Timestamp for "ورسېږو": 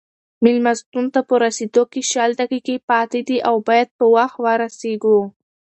4.43-5.19